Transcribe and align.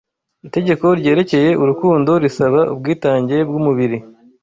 Itegeko 0.47 0.85
ryerekeye 0.99 1.49
urukundo 1.63 2.11
risaba 2.23 2.59
ubwitange 2.73 3.37
bw’umubiri 3.47 3.97